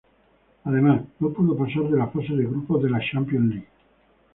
Además, 0.63 1.03
no 1.19 1.29
pudo 1.31 1.55
pasar 1.55 1.83
de 1.83 1.95
la 1.97 2.07
fase 2.07 2.33
de 2.33 2.45
grupos 2.45 2.81
de 2.81 2.89
la 2.89 2.99
Champions 3.11 3.49
League. 3.49 3.67